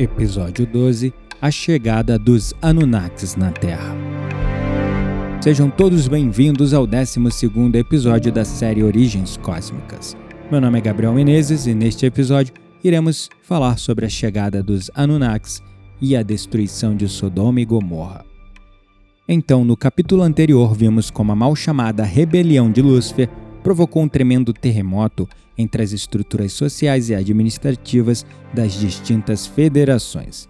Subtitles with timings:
[0.00, 3.94] Episódio 12 A chegada dos Anunnakis na Terra.
[5.42, 7.18] Sejam todos bem-vindos ao 12
[7.74, 10.16] episódio da série Origens Cósmicas.
[10.50, 15.62] Meu nome é Gabriel Menezes e neste episódio iremos falar sobre a chegada dos Anunnakis
[16.00, 18.24] e a destruição de Sodoma e Gomorra.
[19.28, 23.28] Então, no capítulo anterior, vimos como a mal chamada rebelião de Lúcifer
[23.62, 25.28] provocou um tremendo terremoto
[25.60, 30.48] entre as estruturas sociais e administrativas das distintas federações.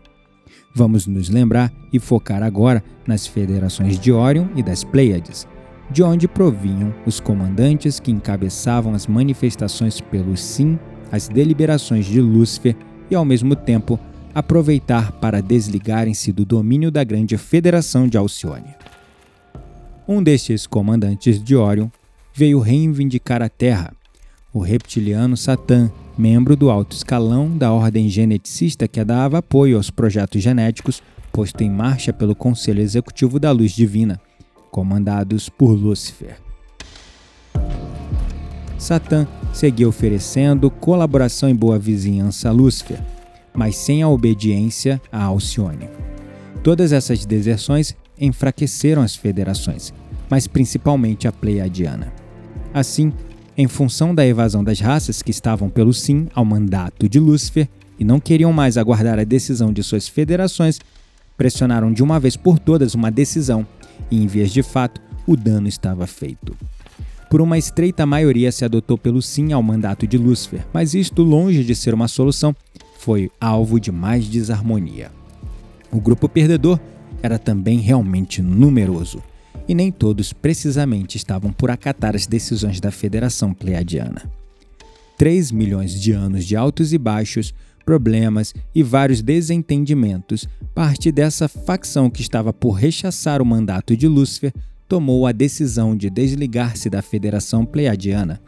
[0.74, 5.46] Vamos nos lembrar e focar agora nas federações de Orion e das Pleiades,
[5.90, 10.78] de onde provinham os comandantes que encabeçavam as manifestações pelo sim
[11.10, 12.76] às deliberações de Lúcifer
[13.10, 13.98] e, ao mesmo tempo,
[14.32, 18.74] aproveitar para desligarem-se do domínio da grande federação de Alcione.
[20.06, 21.88] Um destes comandantes de Orion
[22.32, 23.92] veio reivindicar a Terra,
[24.52, 30.42] o reptiliano Satã, membro do alto escalão da ordem geneticista que dava apoio aos projetos
[30.42, 34.20] genéticos posto em marcha pelo Conselho Executivo da Luz Divina,
[34.70, 36.36] comandados por Lúcifer.
[38.76, 43.00] Satã seguia oferecendo colaboração e boa vizinhança a Lúcifer,
[43.54, 45.88] mas sem a obediência a Alcione.
[46.64, 49.94] Todas essas deserções enfraqueceram as federações,
[50.28, 52.12] mas principalmente a Pleiadiana.
[52.72, 53.12] Assim,
[53.60, 58.04] em função da evasão das raças que estavam pelo sim ao mandato de Lúcifer e
[58.04, 60.80] não queriam mais aguardar a decisão de suas federações,
[61.36, 63.66] pressionaram de uma vez por todas uma decisão,
[64.10, 66.56] e em vias de fato, o dano estava feito.
[67.28, 71.62] Por uma estreita maioria se adotou pelo sim ao mandato de Lúcifer, mas isto, longe
[71.62, 72.56] de ser uma solução,
[72.98, 75.12] foi alvo de mais desarmonia.
[75.92, 76.80] O grupo perdedor
[77.22, 79.22] era também realmente numeroso
[79.70, 84.28] e nem todos precisamente estavam por acatar as decisões da Federação Pleiadiana.
[85.16, 87.54] Três milhões de anos de altos e baixos,
[87.86, 94.52] problemas e vários desentendimentos, parte dessa facção que estava por rechaçar o mandato de Lúcifer
[94.88, 98.40] tomou a decisão de desligar-se da Federação Pleiadiana,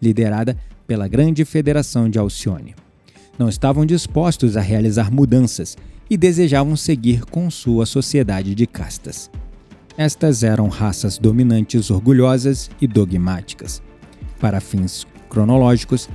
[0.00, 2.74] liderada pela Grande Federação de Alcione.
[3.38, 5.76] Não estavam dispostos a realizar mudanças
[6.08, 9.30] e desejavam seguir com sua sociedade de castas.
[10.00, 13.82] Estas eram raças dominantes orgulhosas e dogmáticas.
[14.40, 16.08] Para fins cronológicos,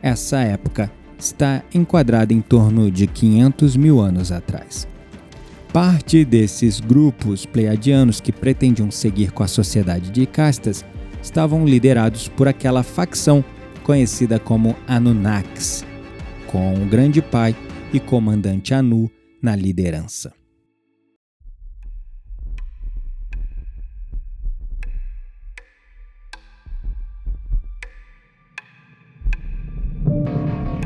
[0.00, 0.88] essa época
[1.18, 4.86] está enquadrada em torno de 500 mil anos atrás.
[5.72, 10.84] Parte desses grupos pleiadianos que pretendiam seguir com a sociedade de castas
[11.20, 13.44] estavam liderados por aquela facção
[13.82, 15.84] conhecida como Anunnakis,
[16.46, 17.56] com o grande pai
[17.92, 19.10] e comandante Anu
[19.42, 20.32] na liderança.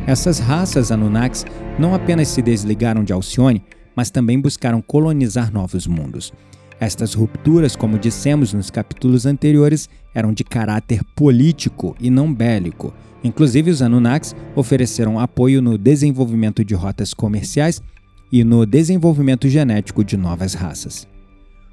[0.07, 1.45] Essas raças Anunnakis
[1.81, 6.33] não apenas se desligaram de Alcione, mas também buscaram colonizar novos mundos.
[6.79, 12.95] Estas rupturas, como dissemos nos capítulos anteriores, eram de caráter político e não bélico.
[13.25, 17.83] Inclusive, os Anunnakis ofereceram apoio no desenvolvimento de rotas comerciais
[18.31, 21.09] e no desenvolvimento genético de novas raças.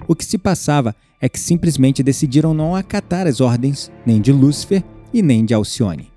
[0.08, 4.84] O que se passava é que simplesmente decidiram não acatar as ordens nem de Lúcifer
[5.14, 6.12] e nem de Alcione.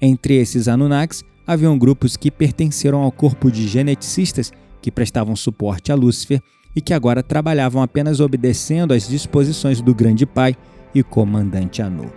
[0.00, 5.94] Entre esses Anunnakis haviam grupos que pertenceram ao corpo de geneticistas que prestavam suporte a
[5.94, 6.42] Lúcifer
[6.74, 10.56] e que agora trabalhavam apenas obedecendo às disposições do Grande Pai
[10.94, 12.10] e comandante Anu.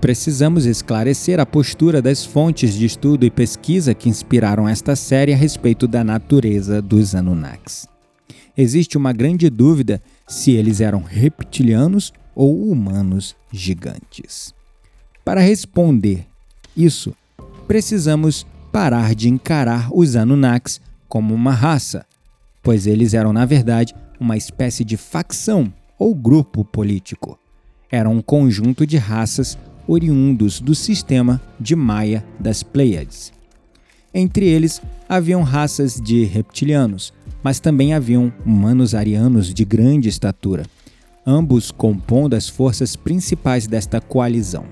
[0.00, 5.36] Precisamos esclarecer a postura das fontes de estudo e pesquisa que inspiraram esta série a
[5.36, 7.88] respeito da natureza dos Anunnakis.
[8.56, 14.54] Existe uma grande dúvida se eles eram reptilianos ou humanos gigantes.
[15.24, 16.26] Para responder
[16.76, 17.14] isso,
[17.66, 22.04] precisamos parar de encarar os Anunnakis como uma raça,
[22.62, 27.38] pois eles eram, na verdade, uma espécie de facção ou grupo político.
[27.90, 29.56] Eram um conjunto de raças
[29.86, 33.32] oriundos do sistema de Maia das Pleiades.
[34.12, 37.12] Entre eles haviam raças de reptilianos,
[37.42, 40.64] mas também haviam humanos arianos de grande estatura,
[41.26, 44.64] ambos compondo as forças principais desta coalizão.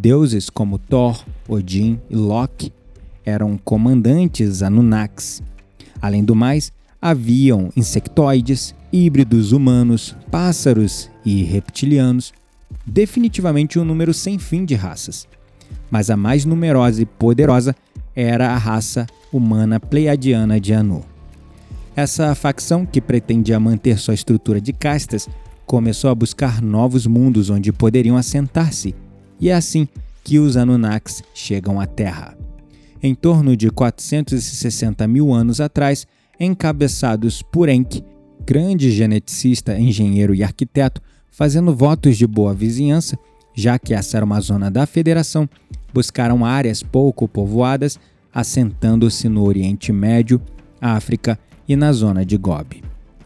[0.00, 2.72] Deuses como Thor, Odin e Loki
[3.26, 5.42] eram comandantes Anunnakis.
[6.00, 6.72] Além do mais,
[7.02, 12.32] haviam insectoides, híbridos humanos, pássaros e reptilianos,
[12.86, 15.26] definitivamente um número sem fim de raças.
[15.90, 17.74] Mas a mais numerosa e poderosa
[18.14, 21.02] era a raça humana pleiadiana de Anu.
[21.96, 25.28] Essa facção, que pretendia manter sua estrutura de castas,
[25.66, 28.94] começou a buscar novos mundos onde poderiam assentar-se
[29.40, 29.88] e é assim
[30.24, 32.36] que os Anunnakis chegam à Terra.
[33.00, 36.04] em torno de 460 mil anos atrás,
[36.38, 38.04] encabeçados por Enki,
[38.44, 41.00] grande geneticista, engenheiro e arquiteto,
[41.30, 43.16] fazendo votos de boa vizinhança,
[43.54, 45.48] já que essa era uma zona da Federação,
[45.94, 48.00] buscaram áreas pouco povoadas,
[48.34, 50.40] assentando-se no Oriente Médio,
[50.80, 51.38] África
[51.68, 52.82] e na zona de Gobi.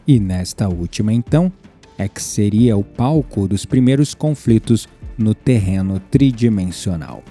[0.07, 1.51] E nesta última, então,
[1.97, 4.87] é que seria o palco dos primeiros conflitos
[5.17, 7.23] no terreno tridimensional.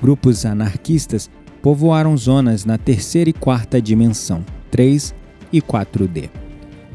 [0.00, 1.30] Grupos anarquistas
[1.62, 5.14] povoaram zonas na terceira e quarta dimensão, 3
[5.52, 6.30] e 4D.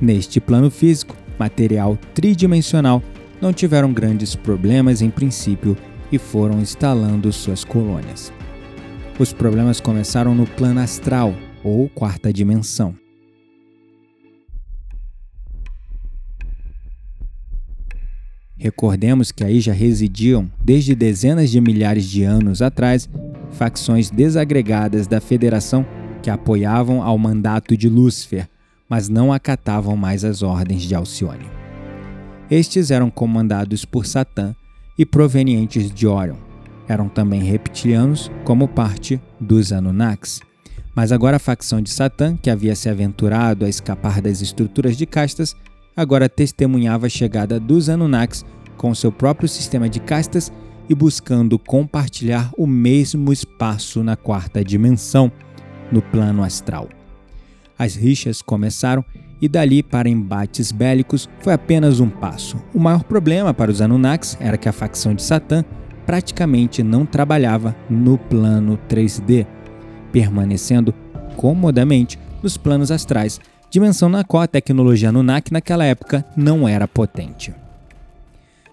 [0.01, 3.01] Neste plano físico, material tridimensional,
[3.42, 5.77] não tiveram grandes problemas em princípio
[6.12, 8.31] e foram instalando suas colônias.
[9.19, 11.33] Os problemas começaram no plano astral,
[11.63, 12.95] ou quarta dimensão.
[18.57, 23.10] Recordemos que aí já residiam, desde dezenas de milhares de anos atrás,
[23.52, 25.86] facções desagregadas da Federação
[26.24, 28.48] que apoiavam ao mandato de Lúcifer,
[28.90, 31.46] mas não acatavam mais as ordens de Alcione.
[32.50, 34.56] Estes eram comandados por Satã
[34.98, 36.38] e provenientes de Orion.
[36.88, 40.40] Eram também reptilianos, como parte dos Anunnakis.
[40.96, 45.06] Mas agora a facção de Satã, que havia se aventurado a escapar das estruturas de
[45.06, 45.56] castas,
[45.95, 48.44] agora testemunhava a chegada dos Anunnakis
[48.77, 50.51] com seu próprio sistema de castas
[50.89, 55.31] e buscando compartilhar o mesmo espaço na quarta dimensão,
[55.92, 56.89] no plano astral.
[57.77, 59.03] As rixas começaram
[59.42, 62.57] e dali para embates bélicos foi apenas um passo.
[62.74, 65.63] O maior problema para os Anunnakis era que a facção de Satã
[66.06, 69.45] praticamente não trabalhava no plano 3D,
[70.12, 70.94] permanecendo
[71.36, 73.39] comodamente nos planos astrais
[73.75, 77.54] dimensão na qual a tecnologia Anunnaki naquela época não era potente.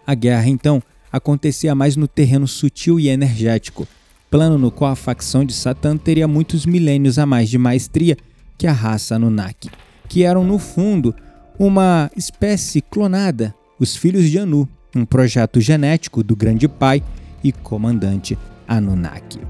[0.07, 3.89] A guerra, então, acontecia mais no terreno sutil e energético,
[4.31, 8.17] plano no qual a facção de Satã teria muitos milênios a mais de maestria
[8.57, 9.71] que a raça Anunnaki,
[10.09, 11.13] que eram, no fundo,
[11.59, 17.03] uma espécie clonada, os filhos de Anu, um projeto genético do grande pai
[17.43, 18.39] e comandante
[18.69, 19.41] Anunnaki.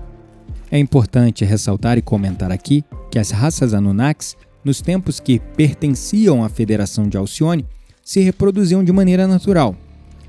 [0.71, 6.49] É importante ressaltar e comentar aqui que as raças Anunnakis nos tempos que pertenciam à
[6.49, 7.67] Federação de Alcione,
[8.05, 9.77] se reproduziam de maneira natural.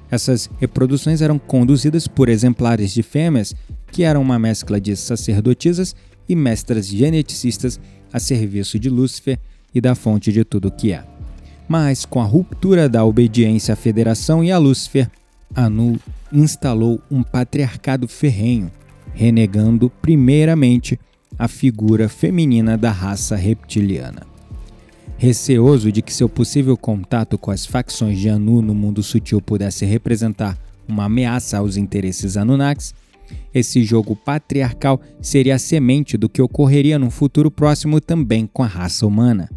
[0.10, 3.56] Essas reproduções eram conduzidas por exemplares de fêmeas
[3.92, 5.96] que eram uma mescla de sacerdotisas
[6.28, 7.80] e mestras geneticistas
[8.12, 9.40] a serviço de Lúcifer
[9.74, 11.04] e da fonte de tudo o que é.
[11.68, 15.10] Mas com a ruptura da obediência à Federação e a Lúcifer,
[15.56, 16.00] Anu
[16.32, 18.72] instalou um patriarcado ferrenho,
[19.14, 21.00] renegando primeiramente
[21.44, 24.26] a figura feminina da raça reptiliana.
[25.18, 29.84] Receoso de que seu possível contato com as facções de Anu no mundo sutil pudesse
[29.84, 30.58] representar
[30.88, 32.96] uma ameaça aos interesses Anunnakis,
[33.54, 38.68] esse jogo patriarcal seria a semente do que ocorreria no futuro próximo também com a
[38.68, 39.50] raça humana,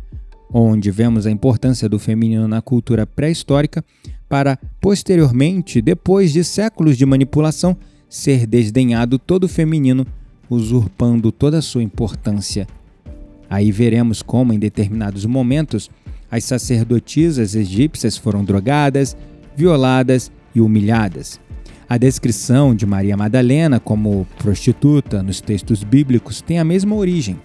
[0.52, 3.84] onde vemos a importância do feminino na cultura pré-histórica
[4.28, 7.76] para, posteriormente, depois de séculos de manipulação,
[8.08, 10.04] ser desdenhado todo feminino
[10.48, 12.66] usurpando toda a sua importância.
[13.48, 15.90] Aí veremos como, em determinados momentos,
[16.30, 19.16] as sacerdotisas egípcias foram drogadas,
[19.56, 21.40] violadas e humilhadas.
[21.88, 27.38] A descrição de Maria Madalena como prostituta nos textos bíblicos tem a mesma origem.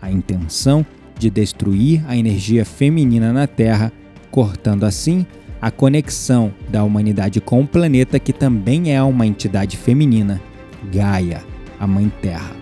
[0.00, 0.84] A intenção
[1.18, 3.92] de destruir a energia feminina na Terra,
[4.30, 5.26] cortando assim
[5.60, 10.40] a conexão da humanidade com o planeta, que também é uma entidade feminina,
[10.92, 12.54] Gaia a Mãe Terra.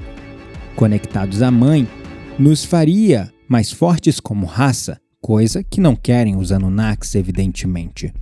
[0.77, 1.89] Conectados à Mãe,
[2.39, 8.13] nos faria mais fortes como raça, coisa que não querem os Anunnakis, evidentemente.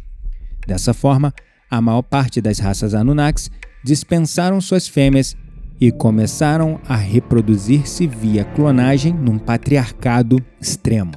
[0.66, 1.32] Dessa forma,
[1.70, 3.50] a maior parte das raças Anunnakis
[3.84, 5.36] dispensaram suas fêmeas
[5.80, 11.12] e começaram a reproduzir-se via clonagem num patriarcado extremo.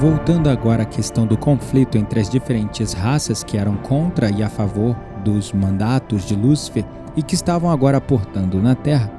[0.00, 4.48] Voltando agora à questão do conflito entre as diferentes raças que eram contra e a
[4.48, 6.84] favor dos mandatos de Lúcifer
[7.16, 9.10] e que estavam agora aportando na Terra,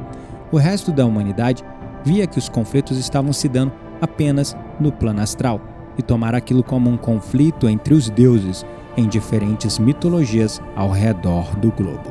[0.49, 1.65] o resto da humanidade
[2.05, 5.59] via que os conflitos estavam se dando apenas no plano astral
[5.97, 11.73] e tomara aquilo como um conflito entre os deuses em diferentes mitologias ao redor do
[11.73, 12.09] globo.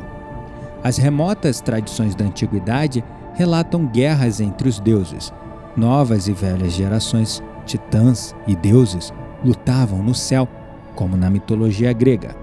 [0.84, 5.32] As remotas tradições da antiguidade relatam guerras entre os deuses.
[5.74, 9.12] Novas e velhas gerações titãs e deuses
[9.44, 10.48] lutavam no céu,
[10.96, 12.34] como na mitologia grega,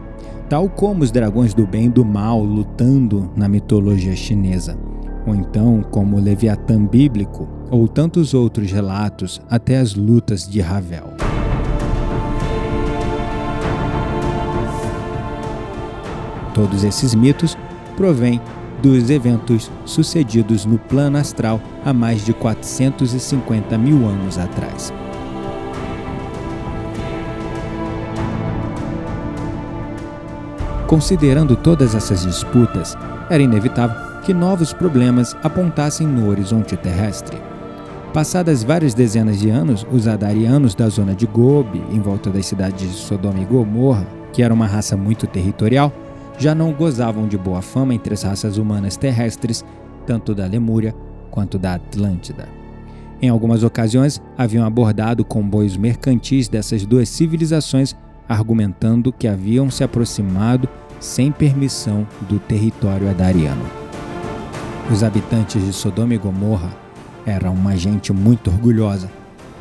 [0.47, 4.77] tal como os dragões do bem e do mal lutando na mitologia chinesa,
[5.25, 11.13] ou então como o Leviatã bíblico, ou tantos outros relatos até as lutas de Ravel.
[16.53, 17.57] Todos esses mitos
[17.97, 18.39] provêm
[18.81, 24.93] dos eventos sucedidos no plano astral há mais de 450 mil anos atrás.
[30.95, 32.97] Considerando todas essas disputas,
[33.29, 37.37] era inevitável que novos problemas apontassem no horizonte terrestre.
[38.13, 42.89] Passadas várias dezenas de anos, os Adarianos da zona de Gobi, em volta das cidades
[42.89, 45.91] de Sodoma e Gomorra, que era uma raça muito territorial,
[46.37, 49.65] já não gozavam de boa fama entre as raças humanas terrestres,
[50.07, 50.95] tanto da Lemúria
[51.29, 52.47] quanto da Atlântida.
[53.21, 57.93] Em algumas ocasiões, haviam abordado comboios mercantis dessas duas civilizações,
[58.29, 60.69] argumentando que haviam se aproximado
[61.05, 63.63] sem permissão do território adariano.
[64.91, 66.69] Os habitantes de Sodoma e Gomorra
[67.25, 69.09] eram uma gente muito orgulhosa,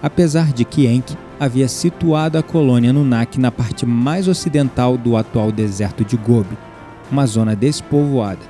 [0.02, 5.52] apesar de que Enki havia situado a colônia Nunak na parte mais ocidental do atual
[5.52, 6.56] deserto de Gobi,
[7.12, 8.40] uma zona despovoada.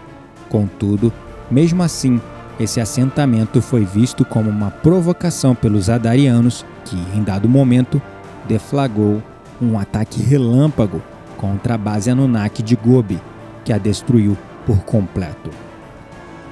[0.48, 1.12] Contudo,
[1.50, 2.20] mesmo assim,
[2.58, 8.00] esse assentamento foi visto como uma provocação pelos Adarianos, que, em dado momento,
[8.46, 9.22] deflagrou
[9.60, 11.02] um ataque relâmpago
[11.36, 13.20] contra a base Anunnaki de Gobi,
[13.64, 14.36] que a destruiu
[14.66, 15.50] por completo.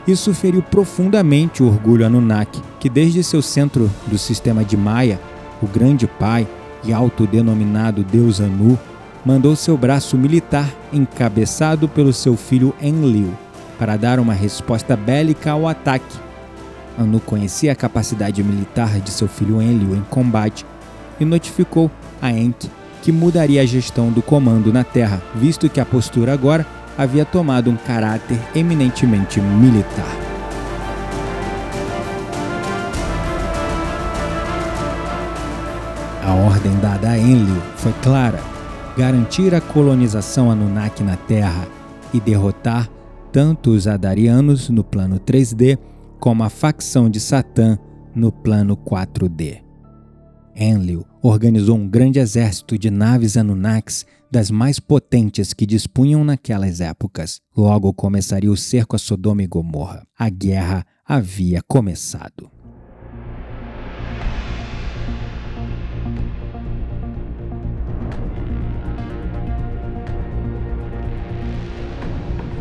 [0.06, 5.20] Isso feriu profundamente o orgulho Anunnaki, que desde seu centro do sistema de Maia
[5.62, 6.46] o grande pai
[6.82, 8.76] e autodenominado deus Anu,
[9.24, 13.32] mandou seu braço militar, encabeçado pelo seu filho Enlil,
[13.78, 16.18] para dar uma resposta bélica ao ataque.
[16.98, 20.66] Anu conhecia a capacidade militar de seu filho Enlil em combate
[21.20, 21.88] e notificou
[22.20, 22.68] a Enki
[23.02, 26.64] que mudaria a gestão do comando na Terra, visto que a postura agora
[26.96, 30.16] havia tomado um caráter eminentemente militar.
[36.24, 38.40] A ordem dada a Enlil foi clara:
[38.96, 41.66] garantir a colonização Anunnaki na Terra
[42.14, 42.88] e derrotar
[43.32, 45.78] tanto os Adarianos no plano 3D
[46.20, 47.76] como a facção de Satã
[48.14, 49.71] no plano 4D.
[50.54, 57.40] Enlil organizou um grande exército de naves Anunnakis das mais potentes que dispunham naquelas épocas.
[57.56, 60.06] Logo começaria o cerco a Sodoma e Gomorra.
[60.18, 62.50] A guerra havia começado.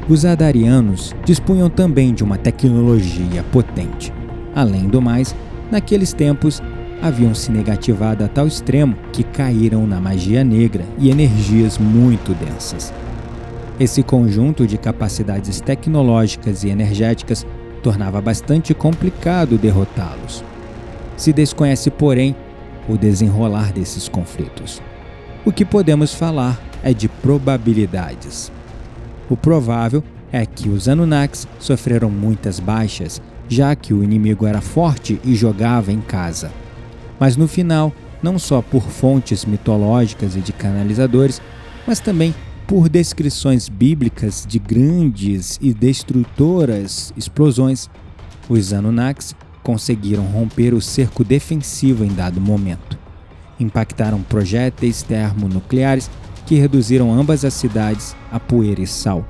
[0.09, 4.11] Os adarianos dispunham também de uma tecnologia potente.
[4.53, 5.33] Além do mais,
[5.71, 6.61] naqueles tempos
[7.01, 12.93] haviam se negativado a tal extremo que caíram na magia negra e energias muito densas.
[13.79, 17.45] Esse conjunto de capacidades tecnológicas e energéticas
[17.81, 20.43] tornava bastante complicado derrotá-los.
[21.17, 22.35] Se desconhece, porém,
[22.87, 24.81] o desenrolar desses conflitos.
[25.43, 28.51] O que podemos falar é de probabilidades.
[29.29, 35.19] O provável é que os Anunnakis sofreram muitas baixas, já que o inimigo era forte
[35.23, 36.51] e jogava em casa.
[37.21, 41.39] Mas no final, não só por fontes mitológicas e de canalizadores,
[41.85, 42.33] mas também
[42.65, 47.91] por descrições bíblicas de grandes e destrutoras explosões,
[48.49, 52.97] os Anunnakis conseguiram romper o cerco defensivo em dado momento.
[53.59, 56.09] Impactaram projéteis termonucleares
[56.47, 59.23] que reduziram ambas as cidades a poeira e sal,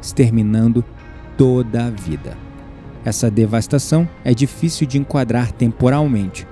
[0.00, 0.84] exterminando
[1.36, 2.38] toda a vida.
[3.04, 6.46] Essa devastação é difícil de enquadrar temporalmente.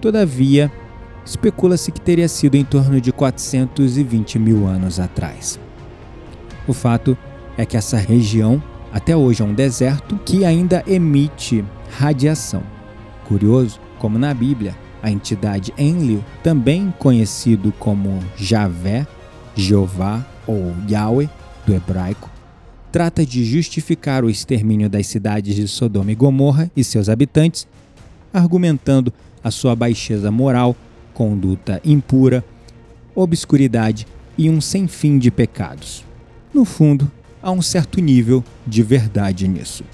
[0.00, 0.70] Todavia,
[1.24, 5.58] especula-se que teria sido em torno de 420 mil anos atrás.
[6.66, 7.16] O fato
[7.56, 8.62] é que essa região
[8.92, 11.64] até hoje é um deserto que ainda emite
[11.98, 12.62] radiação.
[13.26, 19.06] Curioso como na Bíblia, a entidade Enlil, também conhecido como Javé,
[19.54, 21.28] Jeová ou Yahweh,
[21.66, 22.30] do hebraico,
[22.92, 27.66] trata de justificar o extermínio das cidades de Sodoma e Gomorra e seus habitantes,
[28.32, 29.12] argumentando
[29.42, 30.76] a sua baixeza moral,
[31.14, 32.44] conduta impura,
[33.14, 36.04] obscuridade e um sem fim de pecados.
[36.52, 37.10] No fundo,
[37.42, 39.84] há um certo nível de verdade nisso.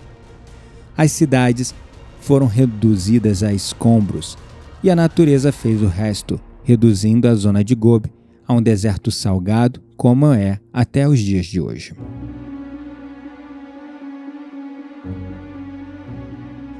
[0.97, 1.75] As cidades
[2.21, 4.37] foram reduzidas a escombros
[4.83, 8.11] e a natureza fez o resto, reduzindo a zona de Gobi
[8.47, 11.95] a um deserto salgado como é até os dias de hoje.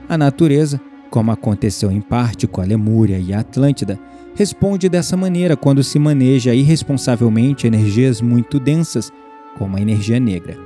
[0.09, 0.81] A natureza,
[1.13, 4.01] como aconteceu em parte com a Lemúria e a Atlântida,
[4.35, 9.13] responde dessa maneira quando se maneja irresponsavelmente energias muito densas,
[9.59, 10.57] como a energia negra.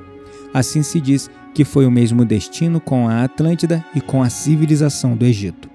[0.55, 5.17] Assim se diz que foi o mesmo destino com a Atlântida e com a civilização
[5.17, 5.69] do Egito.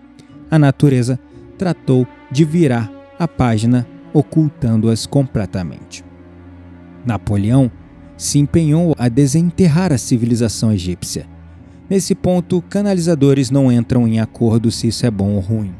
[0.49, 1.19] A natureza
[1.57, 6.01] tratou de virar a página ocultando-as completamente.
[7.05, 7.69] Napoleão
[8.15, 11.27] se empenhou a desenterrar a civilização egípcia.
[11.91, 15.75] Nesse ponto, canalizadores não entram em acordo se isso é bom ou ruim.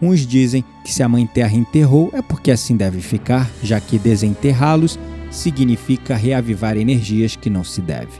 [0.00, 3.98] Uns dizem que se a Mãe Terra enterrou é porque assim deve ficar, já que
[3.98, 4.96] desenterrá-los
[5.32, 8.12] significa reavivar energias que não se deve,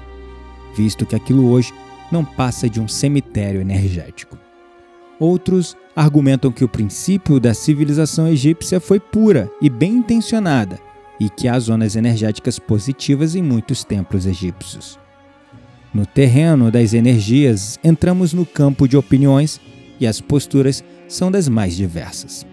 [0.77, 1.73] visto que aquilo hoje
[2.11, 4.37] não passa de um cemitério energético.
[5.21, 10.81] Outros argumentam que o princípio da civilização egípcia foi pura e bem intencionada
[11.21, 15.04] e que há zonas energéticas positivas em muitos templos egípcios.
[15.95, 19.61] No terreno das energias, entramos no campo de opiniões
[20.01, 22.45] e as posturas são das mais diversas.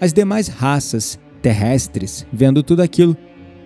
[0.00, 3.16] As demais raças terrestres, vendo tudo aquilo,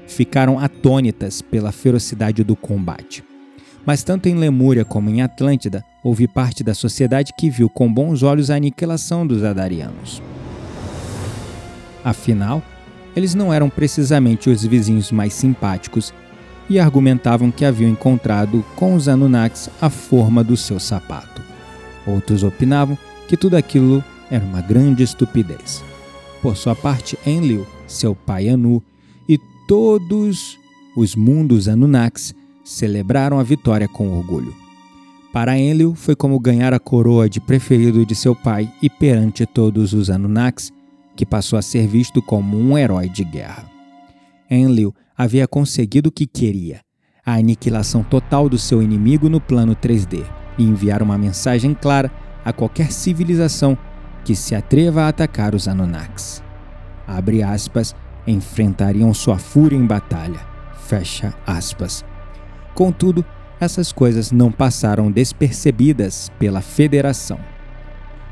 [0.07, 3.25] ficaram atônitas pela ferocidade do combate.
[3.87, 8.23] Mas tanto em Lemúria como em Atlântida, houve parte da sociedade que viu com bons
[8.23, 10.23] olhos a aniquilação dos Adarianos.
[12.05, 12.63] Afinal,
[13.17, 16.13] eles não eram precisamente os vizinhos mais simpáticos
[16.69, 21.43] e argumentavam que haviam encontrado com os Anunnakis a forma do seu sapato.
[22.07, 25.83] Outros opinavam que tudo aquilo era uma grande estupidez.
[26.43, 28.83] Por sua parte, Enlil, seu pai Anu
[29.29, 30.59] e todos
[30.97, 34.55] os mundos Anunnakis celebraram a vitória com orgulho.
[35.33, 39.93] Para Enlil foi como ganhar a coroa de preferido de seu pai e perante todos
[39.93, 40.73] os Anunnakis,
[41.17, 43.74] que passou a ser visto como um herói de guerra.
[44.51, 46.81] Enlil havia conseguido o que queria,
[47.25, 50.25] a aniquilação total do seu inimigo no plano 3D,
[50.59, 52.11] e enviar uma mensagem clara
[52.45, 53.77] a qualquer civilização
[54.25, 56.43] que se atreva a atacar os Anunnakis.
[57.07, 57.95] Abre aspas,
[58.27, 60.41] enfrentariam sua fúria em batalha.
[60.87, 62.05] Fecha aspas.
[62.75, 63.25] Contudo,
[63.61, 67.39] essas coisas não passaram despercebidas pela Federação.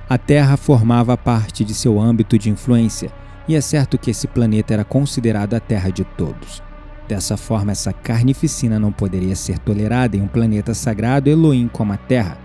[0.08, 3.10] A Terra formava parte de seu âmbito de influência,
[3.48, 6.62] e é certo que esse planeta era considerado a Terra de todos.
[7.08, 11.96] Dessa forma, essa carnificina não poderia ser tolerada em um planeta sagrado Elohim como a
[11.96, 12.38] Terra,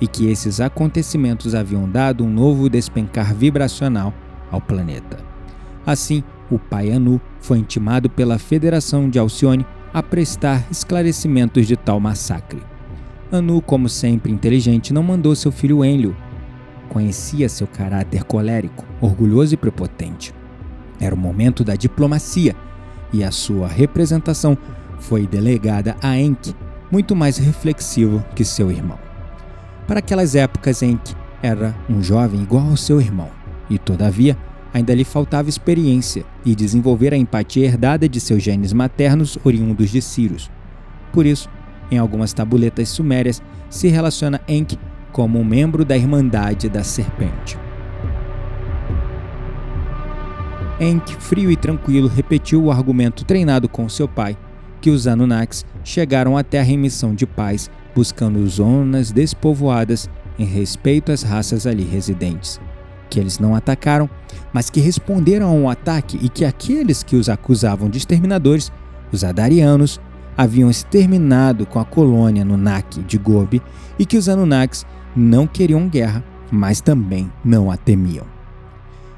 [0.00, 4.12] e que esses acontecimentos haviam dado um novo despencar vibracional
[4.50, 5.18] ao planeta.
[5.86, 12.00] Assim, o pai Anu foi intimado pela Federação de Alcione a prestar esclarecimentos de tal
[12.00, 12.62] massacre.
[13.30, 16.14] Anu, como sempre inteligente, não mandou seu filho Enlil.
[16.88, 20.34] Conhecia seu caráter colérico, orgulhoso e prepotente.
[20.98, 22.56] Era o momento da diplomacia
[23.12, 24.56] e a sua representação
[24.98, 26.56] foi delegada a Enki,
[26.90, 28.98] muito mais reflexivo que seu irmão
[29.86, 33.28] para aquelas épocas que era um jovem igual ao seu irmão,
[33.68, 34.36] e todavia
[34.72, 40.00] ainda lhe faltava experiência e desenvolver a empatia herdada de seus genes maternos oriundos de
[40.00, 40.50] Sirius.
[41.12, 41.48] Por isso,
[41.90, 44.78] em algumas tabuletas sumérias, se relaciona Enki
[45.12, 47.58] como um membro da Irmandade da Serpente.
[50.82, 54.36] Enki, frio e tranquilo, repetiu o argumento treinado com seu pai,
[54.80, 61.12] que os Anunnakis chegaram à Terra em missão de paz buscando zonas despovoadas em respeito
[61.12, 62.60] às raças ali residentes,
[63.08, 64.10] que eles não atacaram,
[64.52, 68.72] mas que responderam a um ataque e que aqueles que os acusavam de exterminadores,
[69.12, 70.00] os Adarianos,
[70.36, 73.62] haviam exterminado com a colônia Nunak de Gobi
[73.98, 78.31] e que os Anunnakis não queriam guerra, mas também não a temiam.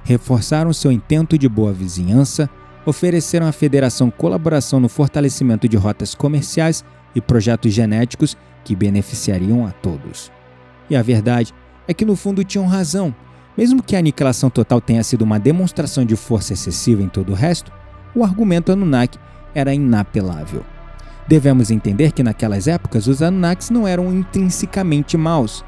[0.05, 2.49] Reforçaram seu intento de boa vizinhança,
[2.85, 9.71] ofereceram à Federação colaboração no fortalecimento de rotas comerciais e projetos genéticos que beneficiariam a
[9.71, 10.31] todos.
[10.91, 11.55] E a verdade
[11.89, 13.15] é que no fundo tinham razão.
[13.57, 17.35] Mesmo que a aniquilação total tenha sido uma demonstração de força excessiva em todo o
[17.35, 17.73] resto,
[18.15, 19.19] o argumento Anunnaki
[19.55, 20.65] era inapelável.
[21.27, 25.65] Devemos entender que naquelas épocas os Anunnakis não eram intrinsecamente maus.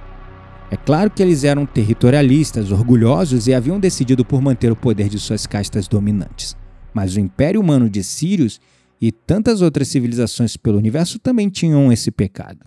[0.71, 5.19] É claro que eles eram territorialistas, orgulhosos e haviam decidido por manter o poder de
[5.19, 6.57] suas castas dominantes.
[6.93, 8.61] Mas o Império Humano de Sirius
[9.01, 12.61] e tantas outras civilizações pelo universo também tinham esse pecado.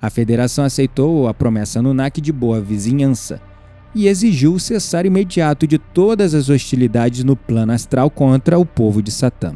[0.00, 3.40] A federação aceitou a promessa Anunnaki de boa vizinhança
[3.94, 9.00] e exigiu o cessar imediato de todas as hostilidades no plano astral contra o povo
[9.00, 9.54] de Satã.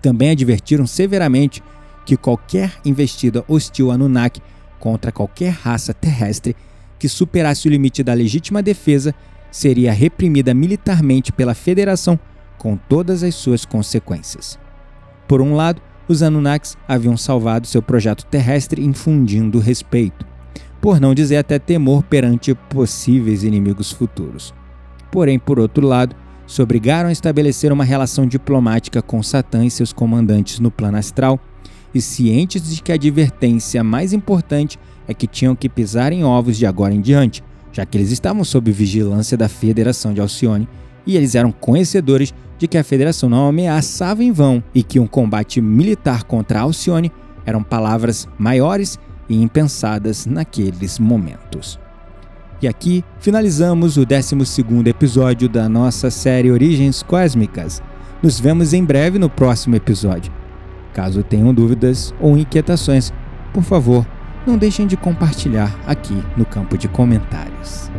[0.00, 1.62] Também advertiram severamente
[2.04, 4.40] que qualquer investida hostil Anunnaki
[4.78, 6.54] contra qualquer raça terrestre
[6.98, 9.14] que superasse o limite da legítima defesa
[9.50, 12.18] seria reprimida militarmente pela Federação
[12.58, 14.58] com todas as suas consequências.
[15.28, 20.26] Por um lado, os Anunnakis haviam salvado seu projeto terrestre infundindo respeito,
[20.80, 24.54] por não dizer até temor perante possíveis inimigos futuros.
[25.10, 26.14] Porém, por outro lado,
[26.46, 31.40] se obrigaram a estabelecer uma relação diplomática com Satã e seus comandantes no plano astral,
[31.92, 36.56] e cientes de que a advertência mais importante é que tinham que pisar em ovos
[36.56, 37.42] de agora em diante,
[37.72, 40.68] já que eles estavam sob vigilância da Federação de Alcione
[41.06, 45.06] e eles eram conhecedores de que a Federação não ameaçava em vão e que um
[45.06, 47.12] combate militar contra Alcione
[47.44, 51.78] eram palavras maiores e impensadas naqueles momentos.
[52.60, 54.34] E aqui finalizamos o 12
[54.86, 57.82] episódio da nossa série Origens Cósmicas.
[58.22, 60.32] Nos vemos em breve no próximo episódio.
[60.94, 63.12] Caso tenham dúvidas ou inquietações,
[63.52, 64.06] por favor,
[64.46, 67.90] não deixem de compartilhar aqui no campo de comentários.